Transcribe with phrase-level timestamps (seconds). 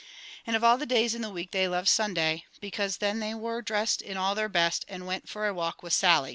[0.47, 3.61] And of all the days in the week they loved Sunday, because then they were
[3.61, 6.29] dressed in all their best, and went for a walk with SALLY.